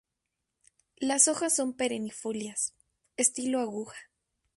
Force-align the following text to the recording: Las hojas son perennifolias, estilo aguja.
Las 0.97 1.27
hojas 1.27 1.55
son 1.55 1.73
perennifolias, 1.75 2.73
estilo 3.17 3.59
aguja. 3.59 3.95